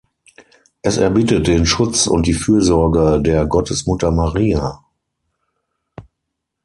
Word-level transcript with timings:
Es 0.81 0.97
erbittet 0.97 1.45
den 1.45 1.67
Schutz 1.67 2.07
und 2.07 2.25
die 2.25 2.33
Fürsorge 2.33 3.21
der 3.21 3.45
Gottesmutter 3.45 4.09
Maria. 4.09 4.83